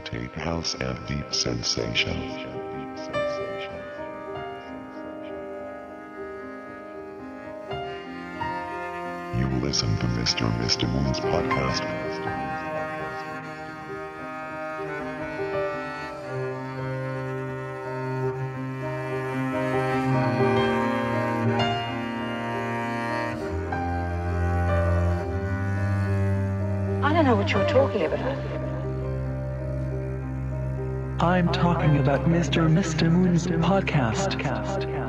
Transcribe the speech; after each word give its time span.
Meditate 0.00 0.34
House 0.34 0.74
and 0.76 0.98
Deep 1.06 1.34
Sensation. 1.34 2.16
You 9.36 9.46
listen 9.60 9.94
to 9.98 10.06
Mr. 10.16 10.50
Mr. 10.58 10.90
Moon's 10.90 11.20
podcast. 11.20 11.84
I 27.04 27.12
don't 27.12 27.26
know 27.26 27.36
what 27.36 27.50
you're 27.52 27.68
talking 27.68 28.06
about. 28.06 28.69
I'm 31.22 31.52
talking 31.52 31.98
about 31.98 32.24
Mr. 32.24 32.66
Mr. 32.66 33.12
Moon's 33.12 33.46
podcast. 33.46 34.99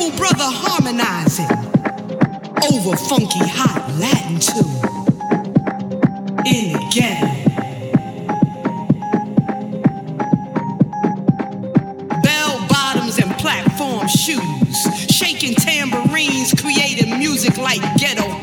soulful 0.00 0.16
brother 0.16 0.44
harmonizing 0.44 1.50
over 2.72 2.96
funky 2.96 3.38
hot 3.42 3.88
Latin 3.98 4.38
tune. 4.40 4.64
In 6.46 6.72
the 6.72 6.80
ghetto. 6.90 7.26
Bell 12.22 12.66
bottoms 12.68 13.18
and 13.18 13.30
platform 13.38 14.08
shoes, 14.08 15.14
shaking 15.14 15.54
tambourines, 15.54 16.54
creating 16.54 17.18
music 17.18 17.58
like 17.58 17.82
ghetto 17.96 18.39